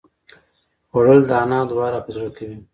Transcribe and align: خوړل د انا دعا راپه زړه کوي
خوړل 0.89 1.19
د 1.29 1.31
انا 1.43 1.59
دعا 1.69 1.87
راپه 1.93 2.11
زړه 2.15 2.29
کوي 2.37 2.59